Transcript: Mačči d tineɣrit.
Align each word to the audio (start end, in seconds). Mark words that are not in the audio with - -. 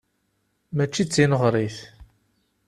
Mačči 0.75 1.03
d 1.05 1.09
tineɣrit. 1.09 1.77